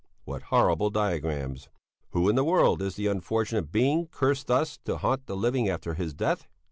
[0.25, 1.69] What horrible diagrams!
[2.09, 5.93] "Who in the world is the unfortunate being cursed thus to haunt the living after
[5.93, 6.47] his death?"